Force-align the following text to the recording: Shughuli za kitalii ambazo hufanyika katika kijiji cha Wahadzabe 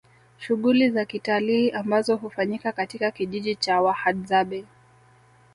Shughuli 0.37 0.89
za 0.89 1.05
kitalii 1.05 1.69
ambazo 1.71 2.15
hufanyika 2.15 2.71
katika 2.71 3.11
kijiji 3.11 3.55
cha 3.55 3.81
Wahadzabe 3.81 4.65